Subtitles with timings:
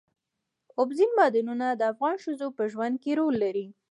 [0.79, 3.67] اوبزین معدنونه د افغان ښځو په ژوند کې رول لري.